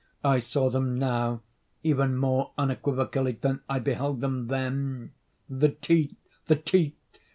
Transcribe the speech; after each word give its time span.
I 0.23 0.39
saw 0.39 0.67
them 0.71 0.97
now 0.97 1.41
even 1.83 2.17
more 2.17 2.53
unequivocally 2.57 3.33
than 3.33 3.61
I 3.69 3.77
beheld 3.77 4.19
them 4.21 4.47
then. 4.47 5.11
The 5.47 5.69
teeth!—the 5.69 6.55
teeth! 6.55 6.95